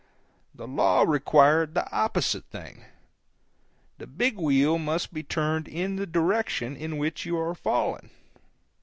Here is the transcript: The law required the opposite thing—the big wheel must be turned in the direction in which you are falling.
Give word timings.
The 0.55 0.67
law 0.67 1.03
required 1.03 1.75
the 1.75 1.87
opposite 1.91 2.45
thing—the 2.45 4.07
big 4.07 4.35
wheel 4.39 4.79
must 4.79 5.13
be 5.13 5.21
turned 5.21 5.67
in 5.67 5.95
the 5.95 6.07
direction 6.07 6.75
in 6.75 6.97
which 6.97 7.23
you 7.23 7.37
are 7.37 7.53
falling. 7.53 8.09